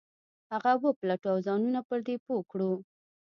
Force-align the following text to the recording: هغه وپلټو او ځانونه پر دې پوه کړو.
هغه 0.51 0.71
وپلټو 0.85 1.27
او 1.33 1.37
ځانونه 1.45 1.79
پر 1.87 1.99
دې 2.07 2.15
پوه 2.25 2.41
کړو. 2.51 2.73